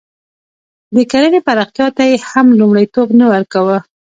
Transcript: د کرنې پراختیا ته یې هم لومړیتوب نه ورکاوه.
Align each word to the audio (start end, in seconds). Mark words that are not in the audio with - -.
د 0.95 0.97
کرنې 1.11 1.39
پراختیا 1.47 1.87
ته 1.97 2.03
یې 2.09 2.15
هم 2.29 2.47
لومړیتوب 2.59 3.07
نه 3.19 3.25
ورکاوه. 3.33 3.77